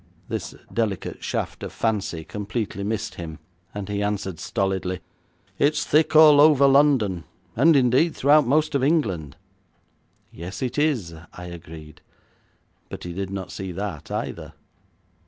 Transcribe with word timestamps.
This 0.29 0.55
delicate 0.73 1.23
shaft 1.23 1.61
of 1.61 1.71
fancy 1.71 2.23
completely 2.23 2.83
missed 2.83 3.13
him, 3.21 3.37
and 3.71 3.87
he 3.87 4.01
answered 4.01 4.39
stolidly, 4.39 4.99
'It's 5.59 5.85
thick 5.85 6.15
all 6.15 6.41
over 6.41 6.67
London, 6.67 7.23
and, 7.55 7.75
indeed, 7.75 8.15
throughout 8.15 8.47
most 8.47 8.73
of 8.73 8.83
England.' 8.83 9.35
'Yes, 10.31 10.63
it 10.63 10.79
is,' 10.79 11.13
I 11.33 11.45
agreed, 11.45 12.01
but 12.89 13.03
he 13.03 13.13
did 13.13 13.29
not 13.29 13.51
see 13.51 13.71
that 13.73 14.09
either. 14.09 14.53